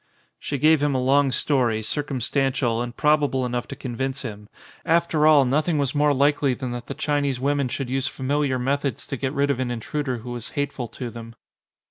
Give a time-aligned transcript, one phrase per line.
[0.39, 4.49] She gave him a long story, circumstantial and probable enough to convince him:
[4.83, 9.05] after all nothing was more likely than that the Chinese women should use familiar methods
[9.05, 11.35] to get rid of an intruder who was hateful to them.